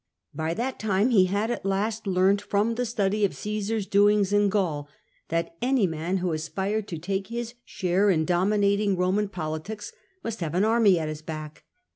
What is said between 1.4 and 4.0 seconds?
at last learnt, from the study of Caesar's